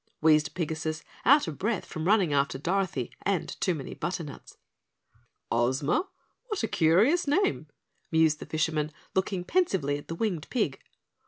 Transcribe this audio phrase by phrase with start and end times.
[0.19, 4.57] wheezed Pigasus out of breath from running after Dorothy and too many butternuts.
[5.51, 6.09] "Ozma?
[6.47, 7.67] What a curious name,"
[8.11, 10.79] mused the fisherman, looking pensively at the winged pig.